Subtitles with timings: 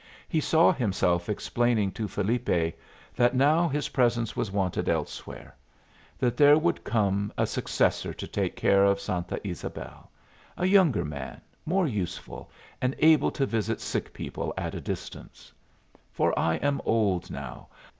[0.27, 2.75] He saw himself explaining to Felipe
[3.15, 5.55] that now his presence was wanted elsewhere;
[6.17, 10.09] that there would come a successor to take care of Santa Ysabel
[10.57, 12.49] a younger man, more useful,
[12.81, 15.51] and able to visit sick people at a distance.
[16.11, 17.67] "For I am old now.